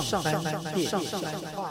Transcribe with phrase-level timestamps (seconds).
[0.00, 0.42] 上班
[0.74, 1.68] 练笑话。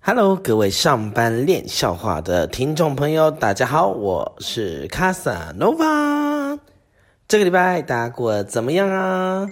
[0.00, 6.58] Hello，各位上班练笑话的听众朋友，大家好，我是卡萨诺瓦。
[7.28, 9.48] 这个礼拜大家过得怎么样啊？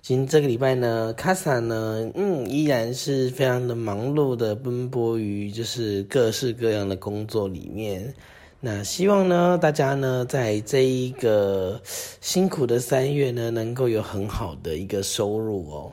[0.00, 8.14] 今这个礼拜呢，卡萨呢，嗯，依然是非常的忙碌的奔波于就是各式各样的工作里面。
[8.60, 11.78] 那希望呢，大家呢，在这一个
[12.22, 15.92] 辛苦的三月呢，能够有很好的一个收入哦。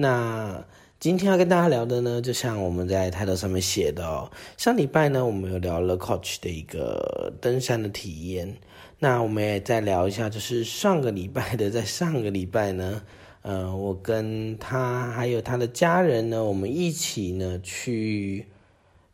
[0.00, 0.64] 那
[1.00, 8.56] 今天要跟大家聊的呢，就像我们在抬头上面写的哦，上礼拜呢，我们有聊了 Coach 的一个登山的体验。
[9.00, 13.02] 那我们也再聊一下，就是上个礼拜的，在上个礼拜呢，
[13.42, 18.46] 呃，我跟他还有他的家人呢，我们一起呢去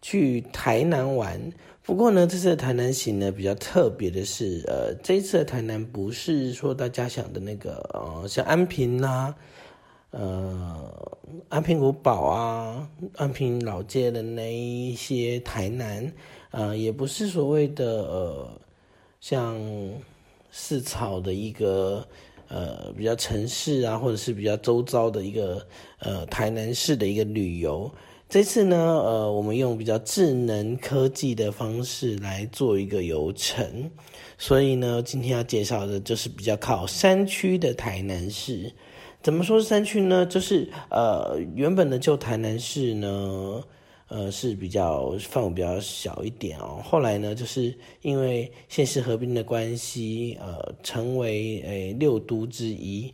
[0.02, 1.50] 去台南玩。
[1.82, 9.34] 不过呢，这次的台南行呢比较特别的是，呃，这次的台南不是说大家想的那个，呃，像安平啦，
[10.16, 16.12] 呃，安平古堡啊，安平老街的那一些台南，
[16.52, 18.48] 呃，也不是所谓的呃，
[19.20, 19.60] 像
[20.52, 22.06] 市草的一个
[22.46, 25.66] 呃比较城市啊，或者是比较周遭的一个
[25.98, 27.90] 呃台南市的一个旅游。
[28.28, 33.90] 这次呢，呃，我们用比较智能科技的方式来做一个游程，
[34.38, 38.72] 所以呢，今天要介绍的就是比较靠山区的台南市。
[39.24, 40.26] 怎么说是山区呢？
[40.26, 43.64] 就是呃，原本的旧台南市呢，
[44.08, 46.82] 呃，是比较范围比较小一点哦。
[46.84, 53.10] 后来呢，就是因为县市合并的关系，呃，成为诶六都之一。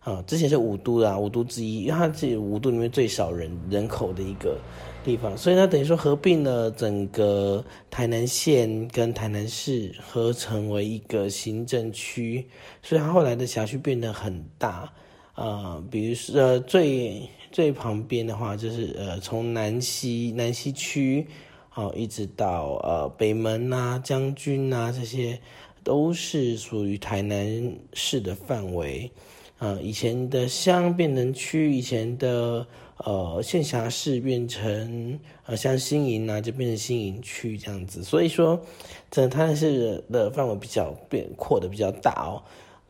[0.00, 4.58] 啊，之前是五都啊，五都之一，因为它是五都里面最少人人口的一个
[5.04, 12.44] 地方，所以它等于说合并了整个台南县跟台南市合成为一个行政区，
[12.82, 14.92] 所以它后来的辖区变得很大
[15.34, 21.26] 啊，比如说最最旁边的话就是呃从南西南西区，
[21.68, 25.38] 好一直到呃北门啊将军啊这些
[25.82, 29.10] 都是属于台南市的范围。
[29.58, 32.66] 呃，以前的乡变成区，以前的
[32.96, 38.02] 呃县辖市变成呃像新营啊，就变成新营区这样子。
[38.02, 38.60] 所以说，
[39.08, 42.42] 整个台南市的范围比较变扩的比较大哦。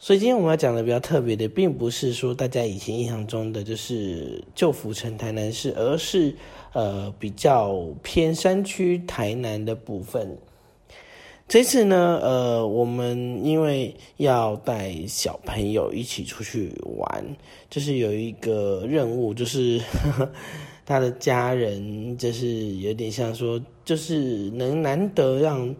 [0.04, 6.34] 所以今天我们要讲的比较特别的，并不是说大家以前印象中的就是旧府城台南市，而是
[6.72, 10.36] 呃比较偏山区台南的部分。
[11.46, 17.24] 这次呢，呃，我们因为要带小朋友一起出去玩，
[17.70, 19.80] 就是有一个任务，就是
[20.84, 22.48] 他的家人，就是
[22.78, 25.72] 有点像说，就是能难得让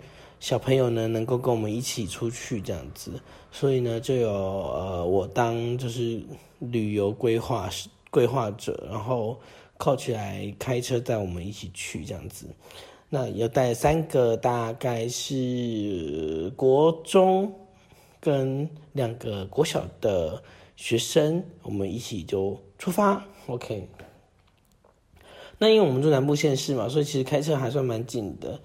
[0.43, 3.13] 小朋友呢能够跟我们一起出去这样子，
[3.53, 6.21] 所以呢，就有呃我当就是
[6.59, 7.71] 旅游规划
[8.11, 9.39] 规划者，然后
[9.79, 12.47] 靠起来开车带我们一起去这样子。
[13.09, 17.55] 那有带三个，大概是国中
[18.19, 20.43] 跟两个国小的
[20.75, 23.25] 学生，我们一起就出发。
[23.47, 23.89] OK。
[25.59, 28.61] 那因为我们住南部县市嘛，所以其实开车还算蛮近的。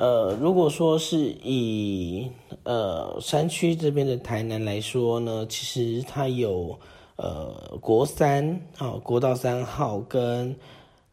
[0.00, 2.30] 呃，如果说是以
[2.62, 6.78] 呃山区这边的台南来说呢，其实它有
[7.16, 10.56] 呃国三啊，国道三号跟。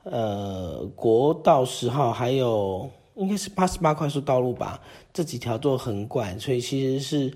[0.10, 4.80] 呃，国道十号还有应该是八十八快速道路吧，
[5.12, 7.34] 这几条做横贯，所以其实是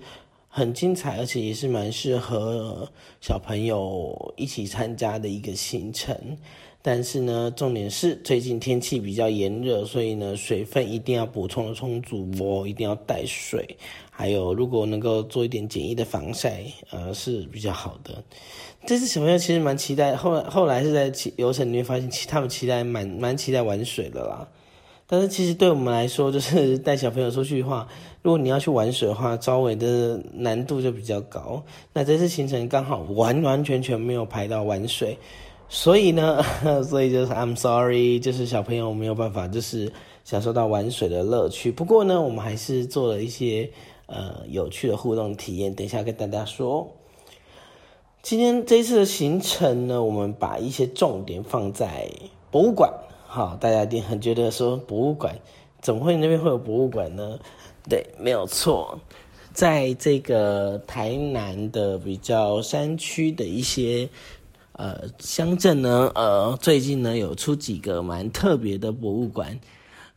[0.54, 2.86] 很精彩，而且也是蛮适合
[3.22, 6.14] 小朋友一起参加的一个行程。
[6.82, 13.78] 但是呢，重点是最近天气比较炎热，所以呢，水分一定要补充的充足哦，一定要带水。
[14.10, 18.22] 还有，如果能够做一点简易的防晒，呃，是比较好的。
[18.84, 24.46] 这次小朋友其实蛮期待，后来后来是在游程里面发现，其他们期待蛮蛮期待玩水的啦。
[25.12, 27.86] 但是其实对我们来说，就是 带小朋友出去的话，
[28.22, 31.62] 如果你要去玩水的话，招尾的难度就比较高。
[31.92, 35.18] 那这次行程刚好完完全全没有排到玩水。
[35.68, 36.42] 所以呢，
[36.82, 39.92] 所以就是 I'm sorry，就是小朋友没有办法，就是
[40.24, 41.70] 享受到玩水的乐趣。
[41.70, 43.68] 不过呢，我们还是做了一些
[44.06, 46.90] 呃有趣的互动体验，等一下跟大家说。
[48.22, 52.08] 今天这一次的行程呢，我们把一些重点放在
[52.50, 52.90] 博物馆。
[53.34, 55.34] 好，大家一定很觉得说博物馆
[55.80, 57.38] 怎么会那边会有博物馆呢？
[57.88, 59.00] 对，没有错，
[59.54, 64.06] 在这个台南的比较山区的一些。
[64.72, 69.58] 呃，乡镇呢，呃，最近呢有出几个蛮特别的博物馆，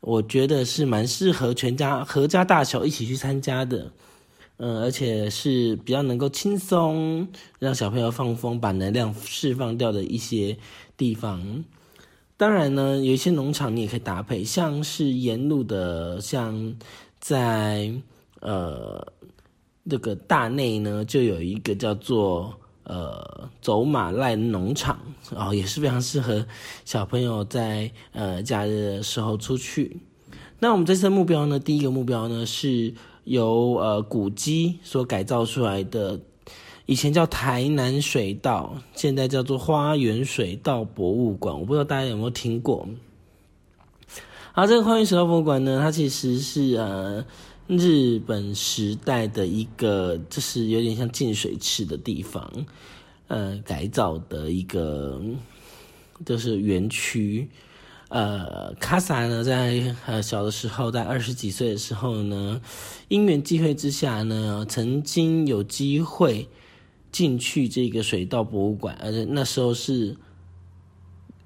[0.01, 3.89] 我觉得是蛮适合全家、合家大小一起去参加的。
[4.57, 7.29] 嗯，而且是比较能够轻松
[7.59, 10.57] 让小朋友放风、把能量释放掉的一些
[10.97, 11.63] 地方。
[12.37, 16.75] 当然呢，有一些农场你也可以搭配，像是沿路的，像
[17.17, 17.93] 在
[18.41, 19.13] 呃
[19.89, 22.53] 这个大内呢，就有一个叫做
[22.83, 24.99] 呃走马赖农场
[25.33, 26.45] 哦，也是非常适合
[26.83, 29.97] 小朋友在呃假日的时候出去。
[30.59, 32.93] 那我们这次的目标呢，第一个目标呢是
[33.23, 36.19] 由呃古迹所改造出来的。
[36.87, 41.59] 以前叫台南水稻，现在叫做花园水稻博物馆。
[41.59, 42.87] 我不知道大家有没有听过。
[44.53, 47.25] 啊，这个花园水稻博物馆呢，它其实是呃
[47.65, 52.51] 日本时代的一个，就是有点像净水池的地方，
[53.29, 55.19] 呃，改造的一个
[56.23, 57.49] 就是园区。
[58.09, 62.61] 呃，卡萨呢，在呃小的时候，在二十几岁的时候呢，
[63.07, 66.47] 因缘际会之下呢，曾经有机会。
[67.15, 70.17] 进去这个水稻博物馆，而且那时候是，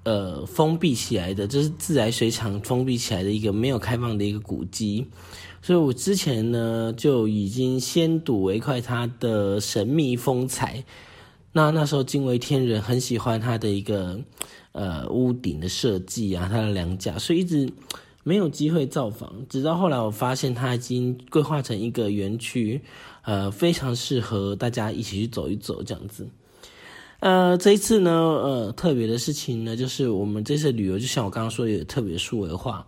[0.02, 5.06] 呃，封闭起来的，这是自来水厂封闭起来的一个没有开放的一个古迹，
[5.62, 10.84] 所以我之前呢就已经先睹为快它的神秘风采，
[11.52, 14.20] 那那时候惊为天人，很喜欢它的一个
[14.72, 17.72] 呃屋顶的设计啊，它的梁架，所以一直
[18.24, 22.82] 没有机会造访，直到后来我发现它已经规划成一个园区。
[23.24, 26.28] 呃，非常适合大家一起去走一走这样子。
[27.20, 32.88] 呃，这一次呢，呃，特别的事情呢，就是我们这次旅游，就像我刚刚说，有特别数位化。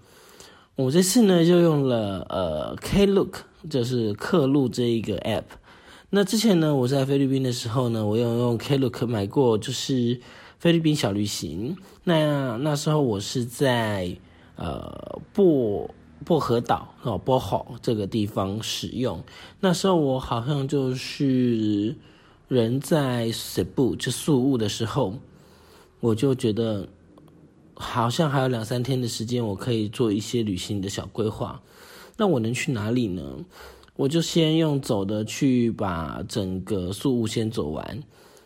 [0.76, 3.34] 我这次呢，就用了呃 Klook，
[3.70, 5.44] 就是客路这一个 app。
[6.10, 10.20] 那之前呢，我在菲律宾的时候呢，我有用 Klook 买过，就是
[10.60, 11.76] 菲律宾小旅行。
[12.06, 14.16] 那那时候我是在
[14.56, 15.90] 呃布。
[16.24, 19.24] 薄荷岛哦，波豪这个地方使用。
[19.60, 21.96] 那时候我好像就是
[22.48, 25.16] 人在水部就宿务的时候，
[26.00, 26.88] 我就觉得
[27.74, 31.62] 好像还有两三天的时间，我可以做一些旅行的小规划。
[32.18, 33.38] 那我能去哪里呢？
[33.96, 38.04] 我就先用走的去把整个宿务先走完。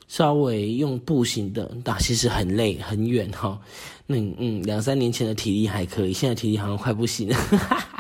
[0.07, 3.60] 稍微用步行的，但其实很累很远哈。
[4.07, 7.36] 那嗯，两三年前的体力还可以，现在体力好像快不行了。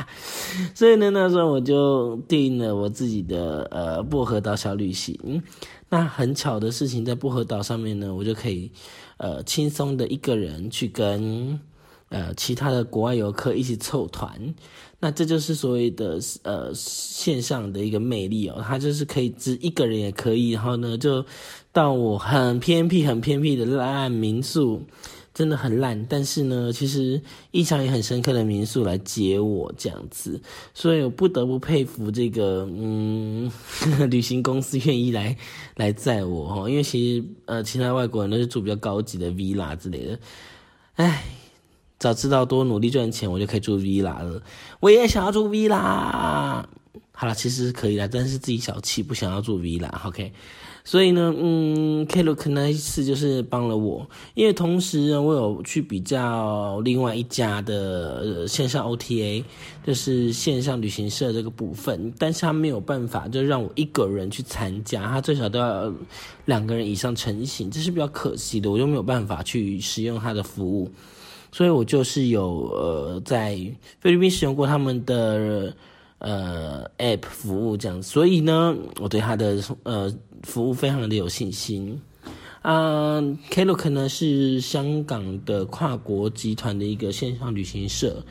[0.75, 5.41] 所以呢，那时候我就定了我自己的呃薄荷岛小旅行。
[5.89, 8.71] 那很巧的事情，在薄荷岛上面呢，我就可以
[9.17, 11.59] 呃轻松的一个人去跟
[12.09, 14.53] 呃其他的国外游客一起凑团。
[14.99, 21.23] 那这就是所谓的呃线上的一个魅力哦，它就是可以只一个人也可以，然后呢就
[21.71, 24.81] 到我很偏僻、很偏僻的烂民宿，
[25.33, 27.21] 真的很烂，但是呢其实
[27.51, 30.41] 印象也很深刻的民宿来接我这样子，
[30.73, 33.51] 所以我不得不佩服这个嗯
[34.09, 35.37] 旅行公司愿意来
[35.75, 40.19] 来载我哈，因为其实呃其他外国人都是住比较高级的 villa 之类的，
[40.95, 41.23] 唉。
[42.05, 44.39] 早知道多努力赚钱，我就可以住 villa 了。
[44.79, 46.63] 我也想要住 villa。
[47.17, 49.89] 好了，其实是可以的，但是自己小气，不想要住 villa。
[50.05, 50.31] OK，
[50.83, 59.43] 所以呢，嗯，Klook 那一次就是帮了我，因为同时呢，我有去比较另外一家的线上 OTA，
[59.83, 65.91] 就是线上旅行社这个部分，但是他没有办法，就让我一个人去参加，他最少都要
[66.45, 70.91] 两个人以上成型，这是比较可惜的，我就没有办法去使用他的服务。
[71.55, 73.55] 所以我就是有呃在
[74.01, 75.73] 菲律宾使用过他们的
[76.17, 82.01] 呃 app 服务这样，所以呢，我对他的呃服务非常的有信心。
[82.61, 88.21] 啊，Klook 呢是香港的跨国集团的一个线上旅行社。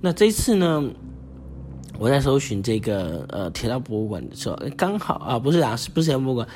[0.00, 0.82] 那这次呢，
[1.98, 6.48] 我在搜寻这个呃铁道博物馆的时候，刚好啊不是啊，不是铁道博物馆，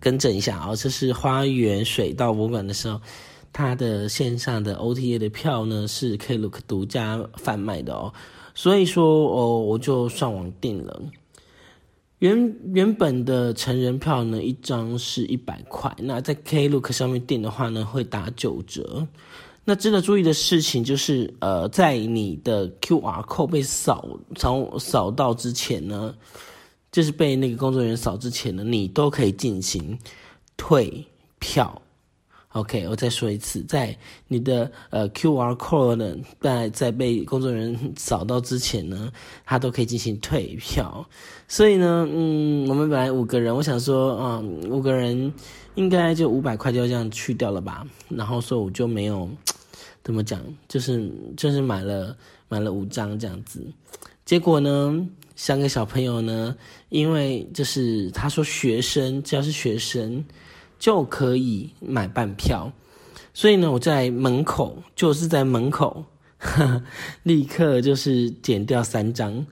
[0.00, 2.98] 更正一下啊，这是花园水稻博物馆的时候。
[3.52, 8.12] 它的线上的 OTA 的票呢是 Klook 独家贩卖的哦，
[8.54, 11.02] 所以说哦我就上网订了。
[12.18, 19.06] 原原本的成人票呢一张是一百块，那在 Klook 上面订的话呢会打九折。
[19.64, 26.14] 那值得注意的事情就是，呃，在你的 QR code 被扫扫扫到之前呢，
[26.90, 29.98] 就是被那个工作人员扫之前呢，你都可以进行
[30.56, 31.06] 退
[31.38, 31.80] 票。
[32.52, 39.12] OK，我再说一次，在你的呃 QR code，在在被工作人员扫到之前呢，
[39.46, 41.08] 他都可以进行退票。
[41.46, 45.32] 所以呢，嗯，我们本来五个人，我想说，啊，五个人
[45.76, 47.86] 应该就五百块就这样去掉了吧。
[48.08, 49.30] 然后说我就没有
[50.02, 52.16] 怎么讲，就是就是买了
[52.48, 53.64] 买了五张这样子。
[54.24, 56.56] 结果呢，三个小朋友呢，
[56.88, 60.24] 因为就是他说学生只要是学生
[60.80, 62.72] 就可以买半票，
[63.32, 66.04] 所以呢，我在门口就是在门口，
[67.22, 69.46] 立刻就是剪掉三张，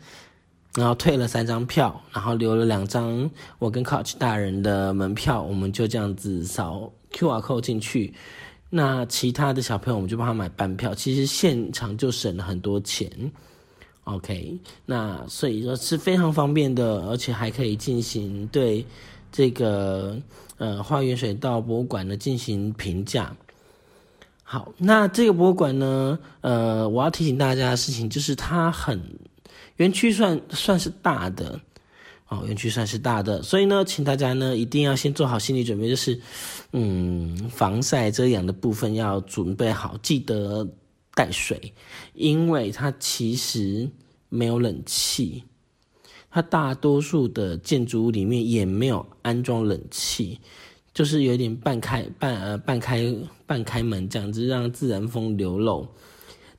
[0.74, 8.14] 然后退了三张票，然后留了两张我跟 Coach 大人的门票，我们就这样子扫 QR code 进去。
[8.70, 13.10] 那其他的小朋友，我们就帮他买半票，其实现场就省了很多钱。
[14.04, 18.84] OK，那所以说是非常方便的，而且还可以进行对
[19.30, 20.18] 这个
[20.58, 23.34] 呃花园水稻博物馆呢进行评价。
[24.42, 29.18] 好，那这个博物馆呢，呃，我要提醒大家的事情就是它很
[29.76, 31.60] 园区算算是大的。
[32.30, 36.20] 哦，园区算是大的，所以呢，请大家呢一定要先做好心理准备，就是，
[36.72, 40.68] 嗯，防晒遮阳的部分要准备好，记得
[41.14, 41.72] 带水，
[42.12, 43.88] 因为它其实
[44.28, 45.42] 没有冷气，
[46.38, 50.38] 它大多数的建筑物里面也没有安装冷气，
[50.94, 53.12] 就是有点半开半呃半开
[53.44, 55.84] 半开门这样子，让自然风流漏。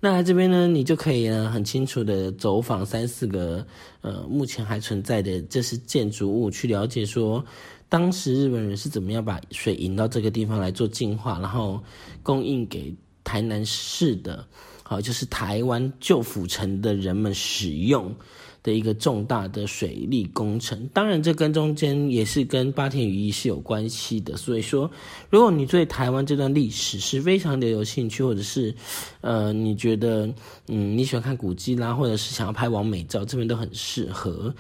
[0.02, 3.66] 那这边呢，你就可以呢很清楚的走访三四个
[4.02, 7.42] 呃目前还存在的这是建筑物，去了解说
[7.88, 11.82] 当时日本人是怎么样把水引到这个地方来做净化，然后
[12.22, 12.94] 供应给
[13.24, 14.46] 台南市的，
[14.84, 18.14] 好就是台湾旧府城的人们使用。
[18.62, 24.36] 的一个重大的水利工程，当然这跟中间也是跟八田羽衣是有关系的。
[24.38, 24.90] 所以说，
[25.30, 28.74] 如果你对台湾这段历史是非常的有兴趣，或者是
[29.22, 30.26] 呃你觉得
[30.68, 34.54] 嗯你喜欢看古迹啦，或者是想要拍完美照，这边都很适合。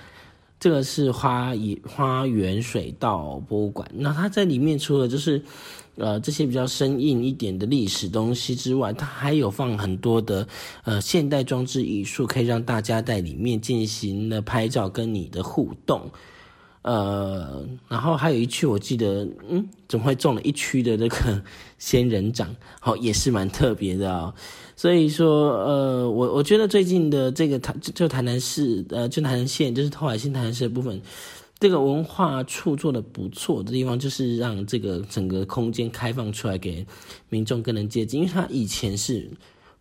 [0.59, 5.41] 这个是花野花园水稻博物馆，那它在里面除了就是。
[5.95, 10.47] 呃，这些比较生硬一点的历史东西之外，它还有放很多的
[10.85, 16.09] 呃现代装置艺术，可以让大家在里面进行了拍照跟你的互动。
[16.83, 21.43] 呃，然后还有一区，我记得，嗯，怎么会种了一区的那个
[21.77, 22.55] 仙人掌？
[22.79, 24.33] 好，也是蛮特别的哦。
[24.79, 31.01] 所以说，呃，我我觉得最近的这个台就台南市，呃，就台南县，就是后海新台南市的部分。
[31.59, 36.88] 这个文化处做的不错的地方，就是让这个整个空间开放出来给
[37.27, 39.29] 民众更能接近，因为它以前是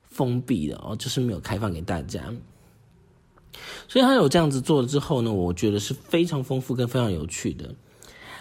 [0.02, 2.34] 封闭的哦，就是没有开放给大家。
[3.86, 7.72] 所以他有这样子做了之后呢，我觉得是非常丰富跟非常有趣的。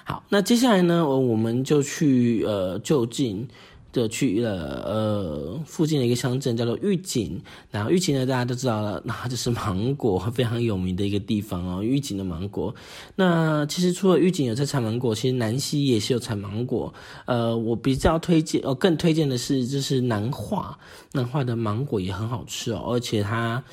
[0.06, 3.48] 好，那接下来呢，我我们就去呃就近。
[3.94, 7.41] 的去了呃附近的一个乡镇叫做玉井，
[7.72, 11.82] 然后玉井呢大家都知道了，那就是芒果非常有名的一个地方哦。
[11.82, 12.74] 玉井的芒果，
[13.15, 16.94] 那其实除了玉井有在产芒果，其实南溪也是有产芒果。
[17.25, 20.77] 呃，我比较推荐，哦，更推荐的是就是南化，
[21.13, 23.63] 南化的芒果也很好吃哦，而且它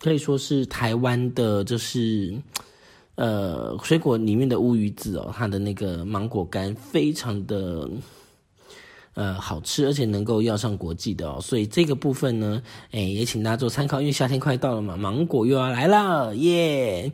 [0.00, 2.34] 可以说是台湾的，就是
[3.16, 7.90] 呃水果里面的乌鱼子哦，它的那个芒果干非常的。
[9.14, 17.12] 呃，好吃，而且能够要上国际的哦，所以这个部分呢，哎，也请大家做参考，因为夏天快到了嘛，芒果又要来了，耶！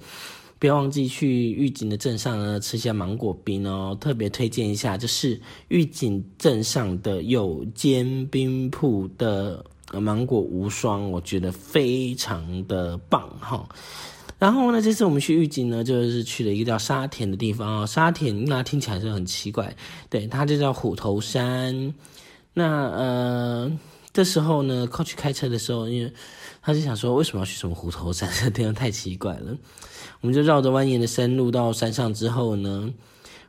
[0.61, 13.69] 不要忘记去玉井的镇上呢吃一下芒果冰哦，特别推荐一下，就是玉井镇上的有间冰铺的芒果无双，我觉得非常的棒哈。
[14.39, 17.87] 然后呢，这次我们去玉井呢，就是去了一个叫沙田的地方哦。
[17.87, 19.77] 沙田那听起来是很奇怪，
[20.09, 21.93] 对，它就叫虎头山。
[22.55, 23.79] 那呃，
[24.13, 26.13] 这时候呢，coach 开车的时候，因为
[26.63, 28.31] 他就想说，为什么要去什么虎头山？
[28.41, 29.57] 这地方太奇怪了。
[30.21, 32.93] 我们就绕着蜿蜒的山路到山上之后呢。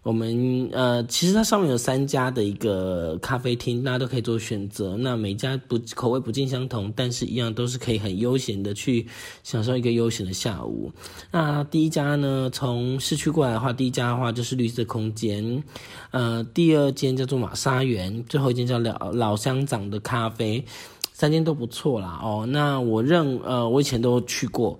[0.09, 4.97] 我们呃，其实它上面有三家的一个咖啡厅，大家都可以做选择。
[4.97, 9.05] 那每家不口味不尽相同，但是一样都是可以很悠闲的去
[9.43, 10.91] 享受一个悠闲的下午。
[11.29, 15.63] 那第一家呢，从市区过来的话，第一家的话就是绿色空间，
[16.09, 20.65] 呃，第二间叫做马沙园，最后一间叫老老乡长的咖啡，
[21.13, 22.19] 三间都不错啦。
[22.23, 24.79] 哦，那我认呃，我以前都去过。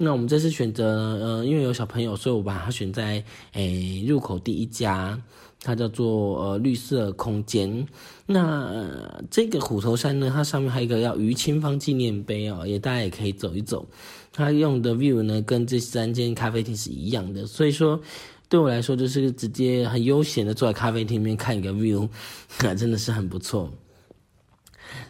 [0.00, 0.86] 那我们这次选择，
[1.20, 3.22] 呃，因为有小朋友，所以我把它选在
[3.54, 5.20] 诶入口第一家，
[5.60, 7.84] 它叫做呃绿色空间。
[8.24, 8.72] 那
[9.28, 13.84] 这个虎头山呢，它上面还有一个叫于清芳纪念碑哦，也大家也可以走一走。
[14.32, 18.00] 它用的 view 呢，跟这三间咖啡厅是一样的，所以说
[18.48, 22.08] 对我来说，就是直接很悠闲的坐在咖啡厅里面看一个 view，
[22.62, 23.68] 那 真的是很不错。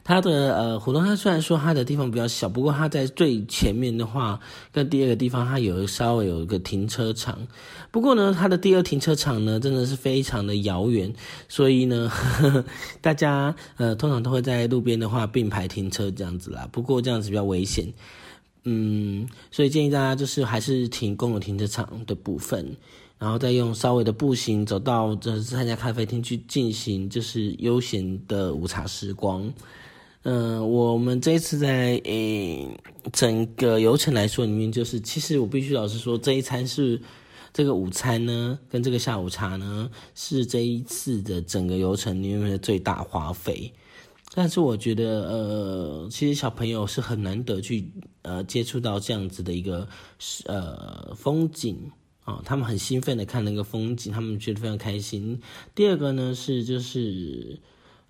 [0.05, 4.41] 它的呃，虎头山虽然说它的地方比较小，不过它在最前面的话，
[4.73, 7.47] 跟第二个地方它有稍微有一个停车场。
[7.91, 11.13] 不过呢，它的第二停车场呢，真的是非常的遥远，
[11.49, 12.11] 所以呢，
[13.01, 16.69] 大家呃通常都会在路边的话并排停车这样子啦。
[16.71, 17.93] 不过这样子比较危险。
[18.65, 22.77] 嗯，所以建议大家就是还是停公有停车场的部分，
[23.19, 29.53] 然后再用稍微的步行走到这参加咖啡厅去进行就是悠闲的午茶时光。
[30.23, 32.69] 嗯，我们这一次在诶
[33.13, 37.01] 整个游程来说里面，就是其实我必须老实说，这一餐是
[37.53, 43.73] 这个午餐呢，跟这个下午茶呢，是这一次的整个游程里面的最大花费。
[44.35, 47.91] 但是我觉得，呃，其实小朋友是很难得去
[48.23, 49.89] 呃接触到这样子的一个
[50.45, 51.91] 呃风景
[52.29, 55.41] 啊，他们很兴奋的看那个风景，他们觉得非常开心。
[55.75, 57.59] 第二个呢是就是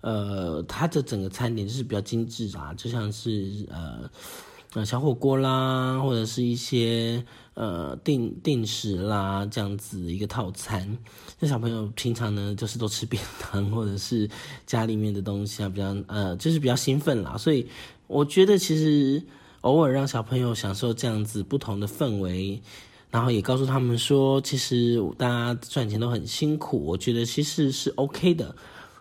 [0.01, 4.09] 呃，它的整个餐点就是比较精致啊，就像是呃。
[4.75, 10.95] 呃，小火锅啦，或者是一些呃定定时啦，这样子一个套餐。
[11.39, 14.29] 那小朋友平常呢，就是都吃便当或者是
[14.67, 17.35] 家里面的东西啊，比较呃，就是比较兴奋啦。
[17.35, 17.67] 所以
[18.05, 19.23] 我觉得其实
[19.61, 22.61] 偶尔让小朋友享受这样子不同的氛围，
[23.11, 28.55] 然后也告诉他们说，其实大家赚钱都很辛苦，我觉得其实是 OK 的。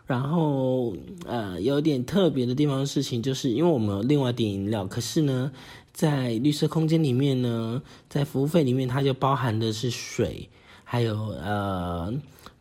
[0.06, 0.96] 然后，
[1.26, 5.52] 呃，有点特别的地方的事情，就是因为我们另外点饮料，可是呢，
[5.92, 10.48] 在绿色空间里面呢，在服务费里面，它就包含的是水，
[10.82, 12.10] 还有呃，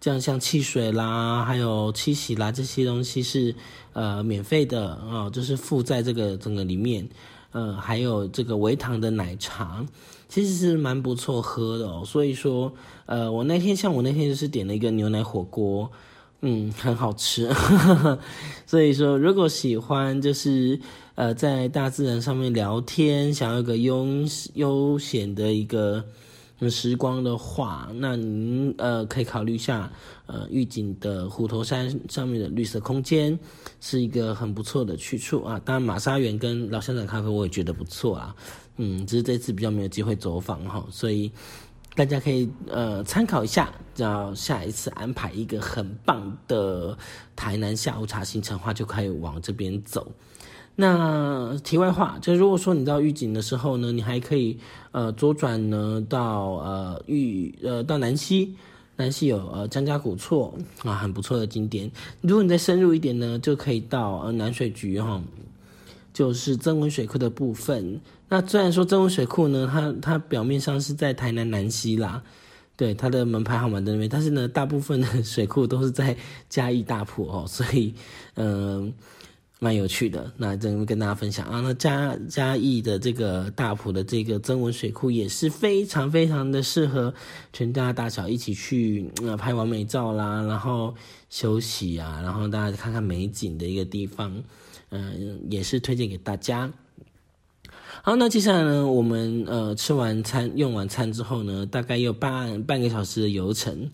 [0.01, 3.55] 这样像汽水啦，还有七喜啦这些东西是
[3.93, 7.07] 呃免费的啊，就是附在这个整个里面，
[7.53, 9.85] 呃，还有这个微糖的奶茶，
[10.29, 12.03] 其实是蛮不错喝的哦。
[12.05, 12.73] 所以说，
[13.05, 15.91] 呃，我那天像我那天就是点了一个牛奶火锅。
[16.41, 17.51] 嗯，很好吃，
[18.67, 20.79] 所以说，如果喜欢就是
[21.15, 24.05] 呃，在大自然上面聊天，想要一个悠
[24.53, 26.05] 悠闲的一个
[26.69, 29.91] 时光的话，那您呃可以考虑一下
[30.27, 33.37] 呃玉井的虎头山上面的绿色空间，
[33.81, 35.59] 是一个很不错的去处啊。
[35.65, 38.35] 当然，玛莎园跟老乡长咖啡我也觉得不错啊，
[38.77, 41.31] 嗯，只是这次比较没有机会走访哈，所以。
[41.95, 46.95] 大家可以呃参考一下，要下一次安排一个很棒的
[47.35, 50.11] 台南下午茶行程的话，就可以往这边走。
[50.75, 54.59] 那题外话，就如果说你到玉井的时候呢，你还可以
[54.91, 58.55] 呃左转呢到呃玉呃到南溪，
[58.95, 61.89] 南溪有呃张家古厝啊，很不错的景点。
[62.21, 65.19] 如果你再深入一点呢，就可以到呃南水局哈。
[66.13, 68.01] 就是增温水库的部分。
[68.29, 72.21] 那虽然说真文水库呢，它它表面上是在台南南溪啦，
[72.75, 76.15] 对，它的门牌号码在那边，但是呢，大部分的 水库都是在
[76.49, 77.93] 嘉义大埔哦，所以
[78.35, 78.93] 嗯，
[79.59, 80.31] 蛮有趣的。
[80.37, 87.13] 那这边跟大家分享啊，那嘉嘉义的这个大埔的这个真文水库也是非常非常的适合
[87.53, 90.93] 全家大小一起去呃拍完美照啦，然后
[91.29, 94.43] 休息啊，然后大家看看美景的一个地方。
[94.89, 96.71] 嗯，也是推荐给大家。
[98.07, 103.91] 好，那接下来呢，我们呃吃完餐、用完餐之后呢，大概有半半个小时的游程。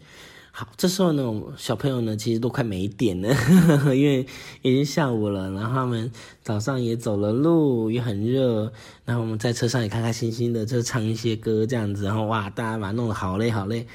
[0.51, 1.23] 好，这时候呢，
[1.57, 3.35] 小朋友呢其实都快没电了，
[3.95, 4.23] 因为
[4.61, 6.11] 已经下午了，然后他们
[6.43, 8.71] 早上也走了路，也很热，
[9.03, 13.87] 然后我们在车上也开开心心的就唱一些歌这样子，然后哇，大家把弄得好累好累。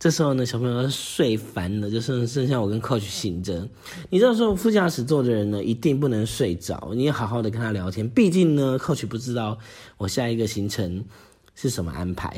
[0.00, 3.68] 这时候呢，小朋友睡烦了，就剩剩下我跟 coach 醒着。
[4.08, 8.08] 你知道说副驾驶座的人呢，一定不能睡着，你要好好的跟他聊天。
[8.08, 9.58] 毕竟呢，coach 不知道
[9.98, 11.04] 我下一个行程
[11.54, 12.34] 是什么安排。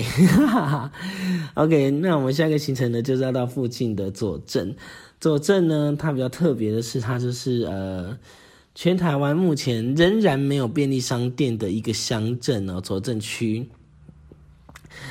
[1.54, 4.74] OK，那我们下一个行程呢，就是要到附近的佐镇。
[5.20, 8.18] 佐镇呢，它比较特别的是，它就是呃，
[8.74, 13.68] 全台湾目前仍然没有便利商店的一个乡镇哦，佐镇区。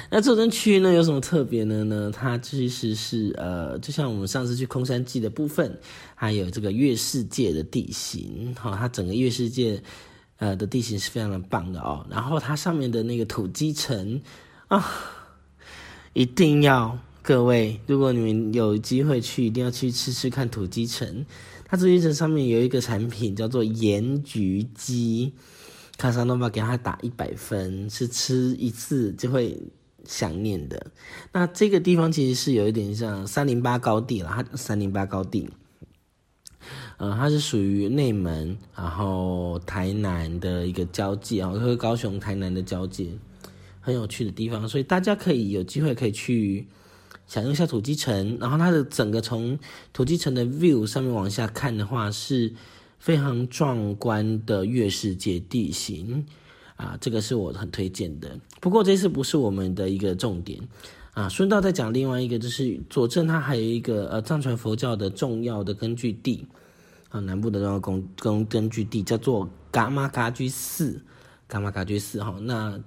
[0.09, 2.11] 那佐镇区呢有什么特别的呢？
[2.13, 5.79] 它其实是呃，就像我们上次去空山记的部分，
[6.15, 9.81] 还有这个月世界的地形，哈，它整个月世界
[10.37, 12.05] 呃的地形是非常的棒的哦。
[12.09, 14.21] 然后它上面的那个土鸡城
[14.67, 14.85] 啊，
[16.13, 21.25] 一定要各位，如果你们有机会去，一定要去吃吃看土鸡城。
[21.65, 25.31] 它土鸡城上面有一个产品叫做盐焗鸡。
[25.97, 29.55] 卡萨诺巴给他打一百分，是吃一次就会
[30.05, 30.91] 想念的。
[31.31, 35.49] 那这个地方其实是有一点像三零八高地了，它三零八高地，
[36.97, 43.07] 呃，它是属于内门，然后台南的一个交界啊，和高雄台南的交界，
[43.79, 46.67] 很有趣的地方，所以大家可以有机会可以去
[47.27, 48.37] 享用一下土鸡城。
[48.39, 49.57] 然后它的整个从
[49.93, 52.53] 土鸡城的 view 上面往下看的话是。
[53.01, 56.23] 非常壮观的月世界地形
[56.81, 58.35] 啊，这个是我很推荐的。
[58.59, 60.59] 不过这次不是我们的一个重点
[61.13, 61.29] 啊。
[61.29, 66.47] 顺道再讲另外一个，就是佐证它还有一个呃藏传佛教的重要的根据地
[67.09, 70.99] 啊，南部的重要公根根据地叫做噶玛噶居寺，
[71.47, 72.35] 噶玛噶居寺哈。
[72.41, 72.79] 那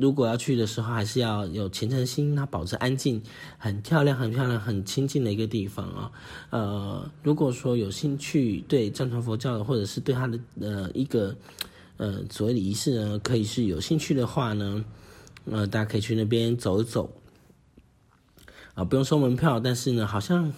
[0.00, 3.20] 如果要去的时候，还是要有虔诚心，它保持安静，
[3.58, 6.10] 很漂亮、很漂亮、很清静的一个地方啊。
[6.48, 11.36] 呃，如果说有兴趣对藏传佛教，或者是对它的呃一个
[11.96, 14.84] 呃所谓的仪式呢，可以是有兴趣的话呢，
[15.50, 17.10] 呃，大家可以去那边走一走
[18.74, 20.52] 啊，不用收门票，但是呢，好像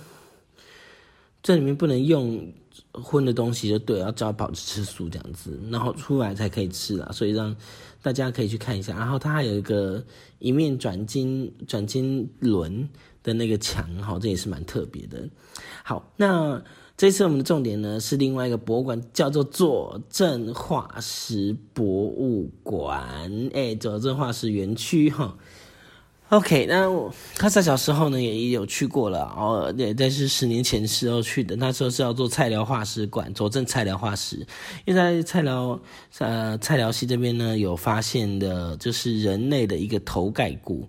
[1.43, 2.53] 这里面不能用。
[2.93, 7.55] 荤的东西就对，要要保持吃素这样子，然后出来才可以吃啦，所以让
[8.03, 8.97] 大家可以去看一下。
[8.97, 10.03] 然后它还有一个
[10.39, 12.89] 一面转经转经轮
[13.23, 15.29] 的那个墙，哈，这也是蛮特别的。
[15.85, 16.63] 好，那
[16.97, 25.37] 这次我们的重点呢是另外一个博物馆，叫做佐证化石博物馆，哎，佐证化石园区，哈。
[26.31, 34.45] OK，那我他在小时候呢也有去过了哦，对，但是十年前时候去的，那时候是要做菜寮化石馆，佐证菜寮化石，
[34.87, 35.79] 因为在菜寮
[36.19, 40.89] 呃菜寮溪这边呢有发现的就是人类的一个头盖骨，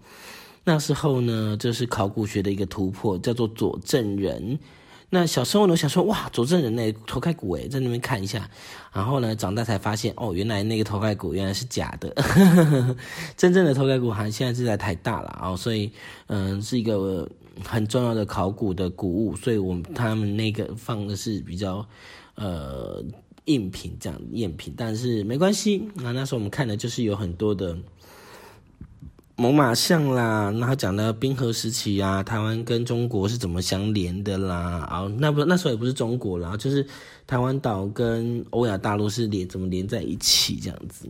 [0.64, 4.58] 那时候呢就是考古学的一个突破，叫做佐证人。
[5.10, 8.50] 那小时候呢，想说哇，佐证人类头盖骨诶，在那边看一下，
[8.92, 12.14] 然后呢，长大才发现哦，原来那个头盖骨原来是假的，
[13.38, 15.90] 真正的头盖骨还现在是在台大了哦，所以
[16.28, 17.30] 嗯，是一个
[17.64, 21.88] 很重要的考古的古物，所以我们他们那个放的是比较
[22.36, 23.02] 呃
[23.46, 27.78] 赝品这样赝品，但是没关系，那那时候我们看的就是有很多的。
[29.40, 34.80] 猛犸象啦，那他讲的冰河时期啊，台湾跟中国是怎么相连的啦？
[34.90, 36.84] 啊，那不那时候也不是中国啦，就是
[37.28, 41.08] 台湾岛跟欧亚大陆是连怎么连在一起这样子。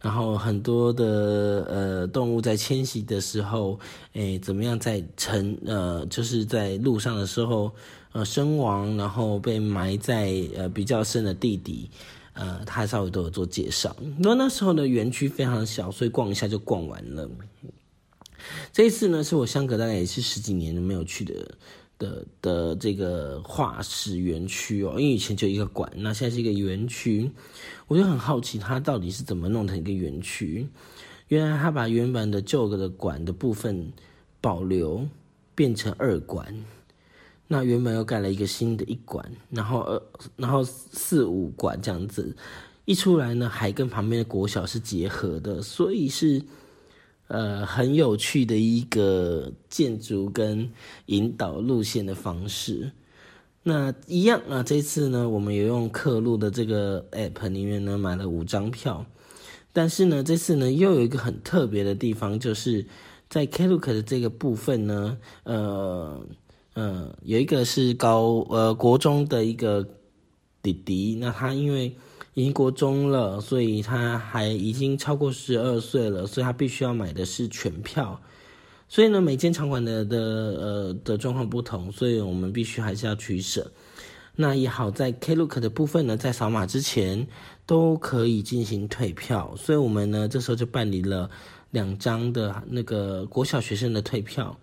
[0.00, 3.78] 然后很多的呃动物在迁徙的时候，
[4.14, 7.70] 诶，怎么样在成呃就是在路上的时候
[8.10, 11.88] 呃身亡，然后被埋在呃比较深的地底。
[12.34, 13.96] 呃，他稍微都有做介绍。
[14.00, 17.28] 因为那时候的园区非常小，所以逛一下就逛完了。
[18.72, 21.54] 这一次呢，是我相隔大概也是十几年没有去的
[21.96, 24.90] 的的这个化石园区哦。
[24.98, 27.30] 因为以前就一个馆，那现在是一个园区，
[27.86, 30.68] 我就很好奇它到底是怎么弄成一个园区。
[31.28, 33.90] 原来他把原本的旧的馆的部分
[34.42, 35.08] 保留，
[35.54, 36.54] 变成二馆。
[37.46, 40.02] 那原本又盖了一个新的一馆，然后呃，
[40.34, 42.34] 然后四五馆这样子，
[42.86, 46.42] 一出来呢，还跟旁边的国小是结合的，所以是
[47.28, 50.70] 呃很有趣的一个建筑跟
[51.06, 52.92] 引导路线的方式。
[53.62, 59.04] 那一样啊，这次呢，我们有用刻录的这个 app 里面呢买了五张票，
[59.74, 62.86] 但是呢，这次呢又有一个很特别的地方，就是
[63.28, 66.26] 在 Klook 的这个部分呢，呃。
[66.74, 69.86] 嗯，有一个是高呃国中的一个
[70.62, 71.94] 弟弟，那他因为
[72.34, 78.20] 已经国中了，所以他还已经超过十二岁了，所以他必须要买的是全票。
[78.88, 83.70] 所以呢，每间场馆的的呃的状况不同，所以我们必须还是要取舍。
[84.36, 87.28] 那也好在 Klook 的部分呢，在扫码之前
[87.66, 91.30] 都可以进行退票，所以我们呢这时候就办理了
[91.70, 94.58] 两张的那个国小学生的退票。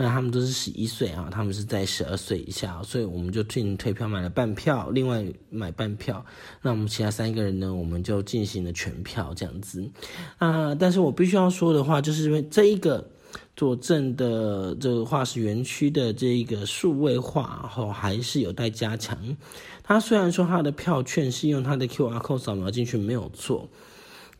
[0.00, 6.24] 那他们都是十一岁啊，他们是在十二岁以下，所以我们就进退票买了半票，另外买半票。
[6.62, 9.90] 那我们其他三个人呢，我们就进行了全票这样子。
[10.36, 13.10] 啊，但是我必须要说的话，就是因为这一个
[13.56, 19.36] 佐证的这个化石园区的这一个数位化后，还是有待加强。
[19.82, 23.68] 它虽然说它的票券是用它的 QR code 扫描进去没有错，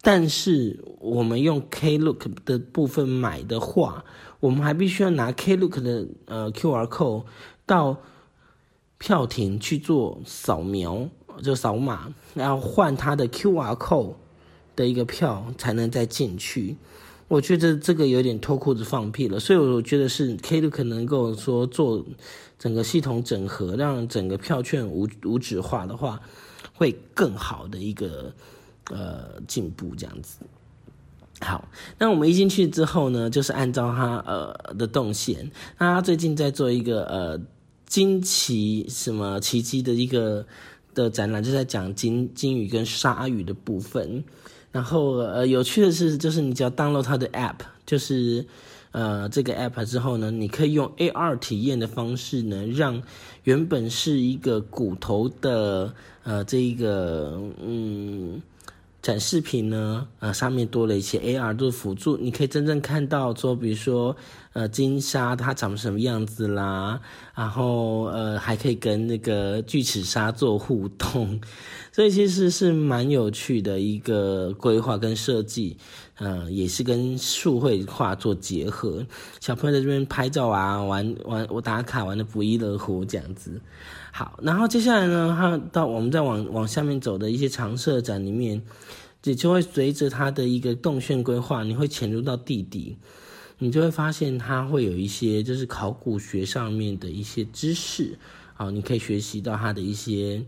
[0.03, 4.05] 但是我们用 Klook 的部分买的话。
[4.40, 7.24] 我们还必须要拿 Klook 的呃 QR code
[7.66, 7.98] 到
[8.98, 11.09] 票亭去做扫描，
[11.42, 14.14] 就扫码，然后换他的 QR code
[14.77, 16.77] 的一个票，才能再进去。
[17.27, 22.05] 我觉得这个有点脱裤子放屁了，所以我觉得是 Klook 能够说做
[22.59, 26.20] 整个系统整合，让整个票券无无纸化的话，
[26.74, 28.33] 会更好的一个
[28.90, 30.38] 呃进步这样子。
[31.40, 35.48] 好，那我们一进去之后呢，就是按照他呃的动线，
[35.79, 37.40] 那他最近在做一个呃
[37.87, 40.44] 惊奇什么奇迹的一个
[40.94, 44.24] 的展览，就在讲金金鱼跟鲨鱼的部分。
[44.72, 48.44] 然后呃有趣的是，就是你只要 download 它的 app，就是
[48.90, 53.01] 呃这个 app 之后呢，你可以用 AR 体验的方式呢，让
[53.44, 58.42] 原本是一个骨头的呃这一个嗯。
[59.09, 64.14] 展示品呢，呃，上面多了一些 AR 的辅助，你可以真正看到说，比如说，
[64.53, 67.01] 呃，金鲨它长什么样子啦，
[67.35, 71.40] 然后呃，还可以跟那个巨齿鲨做互动，
[71.90, 75.79] 所以其实是蛮有趣的一个规划跟设计。
[76.18, 79.07] 呃，也是跟数绘画做结合。
[79.40, 83.59] 小朋友在这边拍照啊，玩玩我打卡玩的不亦乐乎这样子。
[84.18, 88.61] 好，然后接下来呢，他到我们再往往下面走的一些常设展里面，
[89.22, 92.96] 也就会随着它的一个动线规划，你会潜入到地底，
[93.59, 98.18] 你就会发现它会有一些就是考古学上面的一些知识，
[98.54, 100.44] 好，你可以学习到它的一些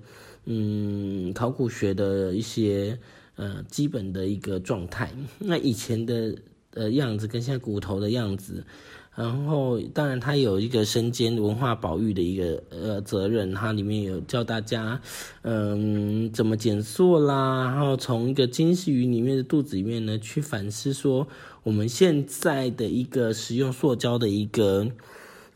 [0.46, 2.98] 嗯考古学的一些
[3.36, 5.12] 呃基本的一个状态。
[5.38, 6.34] 那以前的
[6.74, 8.64] 呃样子跟现在骨头的样子。
[9.16, 14.98] 然后，当然，它有一个身兼文化保育的一个呃责任，它里面有教大家，
[15.42, 21.26] 嗯，怎么减塑啦，然后从一个金丝鱼里面的肚子里面呢，去反思说
[21.64, 24.86] 我们现在的一个使用塑胶的一个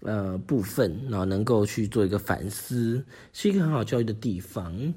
[0.01, 4.93] 呃部分，然后能够去做一个反思，是一个很好教育的地方。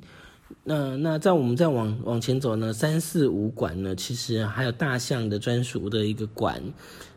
[0.64, 6.62] 那那在我们再往往前走呢，三四五馆呢，其实还有大象的专属的一个馆。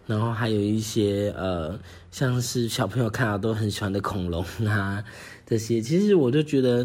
[0.06, 1.78] 然后还有一些呃，
[2.10, 5.04] 像是小朋友看到都很喜欢的恐龙啊，
[5.46, 6.84] 这些其实我就觉得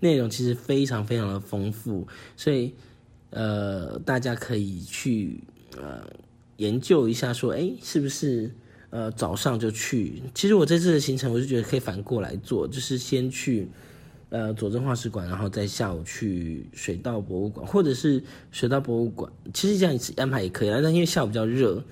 [0.00, 2.74] 内容其实非常非常的丰富，所以
[3.30, 5.42] 呃，大家可以去
[5.78, 6.06] 呃
[6.58, 8.54] 研究一下，说哎，是不是
[8.90, 10.22] 呃早上就去？
[10.34, 13.68] 其实我这次的行程，我就觉得可以反过来做，就是先去
[14.28, 21.82] 呃佐证化石馆，然后再下午去水稻博物馆，或者是水稻博物馆，其实这样安排也可以啊，但因为下午比较热。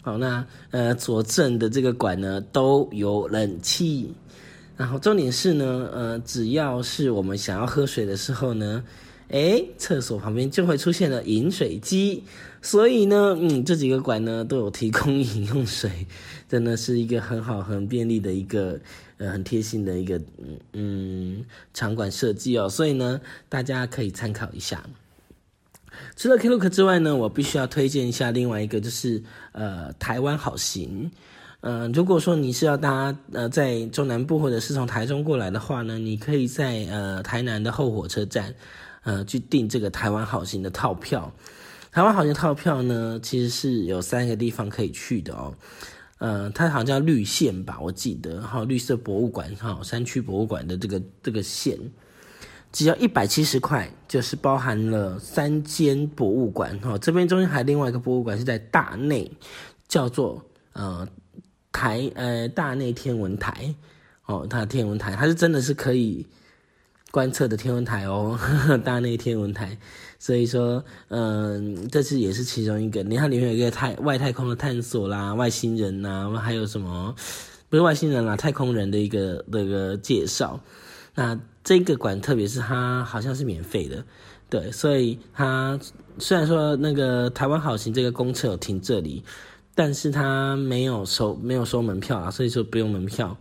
[0.00, 4.14] 好，那呃佐证的这个馆呢都有冷气，
[4.76, 8.82] 然后重点是呢，呃只要是我们想要喝水的时候呢，
[9.28, 12.22] 哎厕所旁边就会出现了饮水机，
[12.62, 16.06] 所以呢，嗯这几个馆呢都有提供饮用水，
[16.48, 18.78] 真的是一个很好很便利的一个
[19.18, 24.82] 呃很贴心的一个嗯嗯场馆设计哦，所以呢大家可以参考一下。
[26.18, 31.08] 除了 Klook 之外呢，我必须要推荐一下另外一个，就是呃台湾好行。
[31.60, 38.52] 嗯，如果说你是要搭呃在中南部或者是从台中过来的话呢，你可以在呃台南的后火车站
[39.04, 41.32] 呃去订这个台湾好行的套票。
[41.92, 45.54] 台湾好行套票呢，其实是有三个地方可以去的哦。
[46.18, 51.78] 呃，它好像叫绿线吧，我记得哈，绿色博物馆哈，山区博物馆的这个这个线。
[52.70, 56.98] 只要一百七十块，就是包含了三间博物馆哈。
[56.98, 59.30] 这边中间还另外一个博物馆是在大内，
[59.88, 61.08] 叫做呃
[61.72, 63.74] 台呃大内天文台
[64.26, 66.26] 哦，它的天文台它是真的是可以
[67.10, 68.38] 观测的天文台哦，
[68.84, 69.78] 大内天文台。
[70.20, 73.02] 所以说，嗯，这次也是其中一个。
[73.04, 77.14] 你看里面有一个太外太空的探索啦，外星人呐，还有什么
[77.68, 80.60] 不是外星人啦，太空人的一个那个介绍。
[81.18, 84.04] 那这个馆，特别是它好像是免费的，
[84.48, 85.76] 对，所以它
[86.16, 89.24] 虽然说那个台湾好行这个公车有停这里，
[89.74, 93.36] 但是它没有收没有收门票啊，所以说不用门票。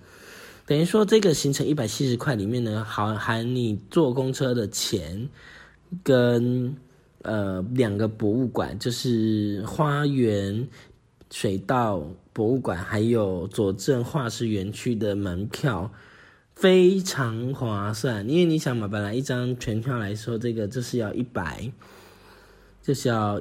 [0.65, 5.29] 等于说这个行程一百七十块里面呢，含含你坐公车的钱，
[6.03, 6.75] 跟
[7.21, 10.67] 呃两个博物馆，就是花园
[11.29, 15.91] 水稻博物馆，还有佐证化石园区的门票。
[16.59, 21.71] 非常划算，因为你想嘛，本来一张全票来说，这个就是要一百，
[22.81, 23.39] 就是要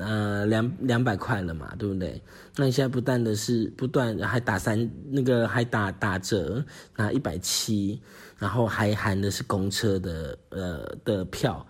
[0.00, 2.22] 呃两两百块了嘛，对不对？
[2.56, 6.64] 那你现在不断的是不断还打三那个还打打折，
[6.96, 8.00] 拿一百七，
[8.38, 11.66] 然后还含的是公车的呃的票。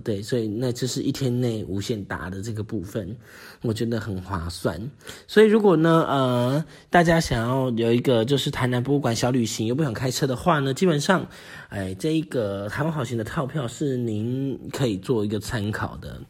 [0.00, 3.16] 对，所以那就是一天内无限打的这个部分，
[3.60, 4.80] 我觉得很划算。
[5.26, 11.28] 所以如果呢，呃，大家想要有一个就是台南博物馆小旅行，又不想开车的话呢，基本上，
[11.68, 16.20] 哎，这一个台湾好行的套票是您可以做一个参考的。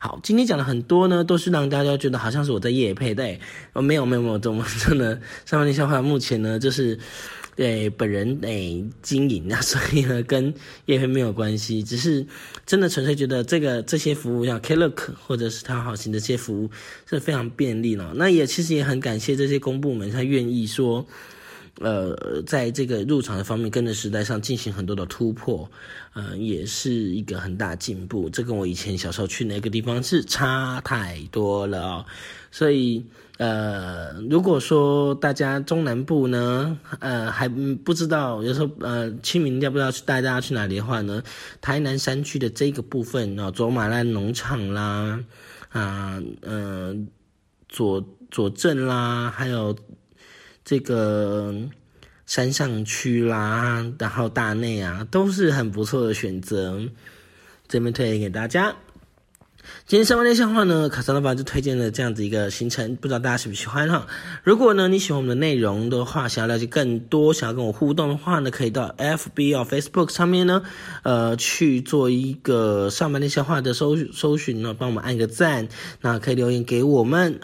[0.00, 3.40] 好，今天讲了很多呢，都是让大家觉得好像是我在夜配，对，
[3.72, 6.98] 哦，没有没有没有，这么 真的上半年笑话，目前呢就是。
[7.58, 10.54] 对本人诶经营啊，所以呢跟
[10.86, 12.24] 叶飞没有关系，只是
[12.64, 16.70] 真的纯粹觉得这个这些服务像 Klook 或者是他好行的这些服务
[17.04, 18.12] 是非常便利了。
[18.14, 21.04] 那也其实也很感谢这些公部门，他愿意说，
[21.80, 25.68] 呃，在这个入场的方面跟着时代上进行很多的突破，
[26.14, 28.30] 嗯，也是一个很大进步。
[28.30, 32.06] 这跟我以前小时候去那个地方是差太多了哦，
[32.50, 33.06] 所以。
[33.38, 41.22] 呃，如果说大家中南部呢，呃还不知道，有时候呃清明要不要去带大家去哪里的话呢，
[41.60, 45.22] 台南山区的这个部分啊，卓玛兰农场啦，
[45.68, 46.92] 啊呃
[47.68, 49.76] 左左镇啦，还有
[50.64, 51.54] 这个
[52.26, 56.76] 山上区啦，然后大内啊，都是很不错的选择，
[57.68, 58.74] 这边推荐给大家。
[59.88, 64.06] 今天上班练笑话呢，卡萨老板就推荐了这样子一个行程，不知道大家喜不喜欢哈？
[64.44, 70.62] 如果呢你喜欢我们的内容的话，想要了解更多，想要跟我互动的话呢，可以到 FB 或 Facebook 上面呢，
[71.04, 75.68] 呃，去做一个上班练笑话的搜搜寻呢，帮我们按个赞，
[76.02, 77.40] 那可以留言给我们。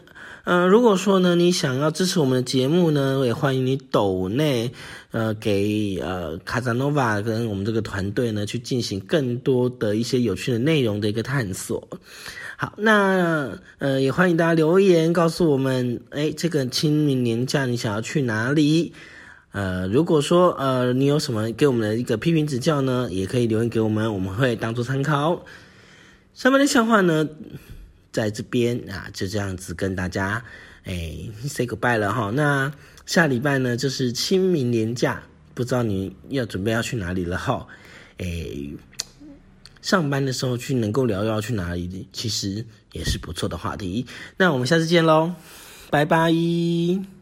[0.46, 4.70] 嗯，如果说呢，你想要支持我们的节目呢，也欢迎你抖内，
[5.10, 11.88] 呃，给呃卡扎诺瓦跟我们这个团队呢，去进行更多的一些有趣的内容的一个探索。
[12.58, 18.92] 好，那呃，也欢迎大家留言告诉我们，哎，这个清明年假你想要去哪里？
[19.52, 25.42] 呃，如果说呃你有什么给我们的一个批评指教呢，也可以留言给我们，我们会当做参考。
[26.34, 27.26] 上面的笑话呢？
[28.14, 30.44] 在这边啊，就这样子跟大家
[30.84, 32.30] 哎 say goodbye 了哈。
[32.30, 32.72] 那
[33.06, 37.66] 下礼拜呢，就是清明年假，不知道你要准备要去哪里了哈。
[38.18, 38.26] 哎，
[39.82, 44.06] 上班的时候去能够聊要去哪里，其实也是不错的话题。
[44.36, 45.34] 那我们下次见喽，
[45.90, 47.13] 拜拜。